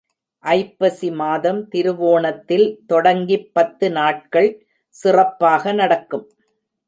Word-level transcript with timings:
ஐப்பசி 0.43 1.11
மாதம் 1.11 1.59
திருவோணத்தில் 1.71 2.65
தொடங்கிப் 2.85 3.49
பத்து 3.53 3.91
நாட்கள் 3.91 4.49
சிறப்பாக 4.95 5.73
நடக்கும். 5.73 6.25